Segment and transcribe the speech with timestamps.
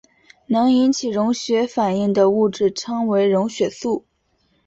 [0.47, 4.03] 能引起溶血反应的物质称为溶血素。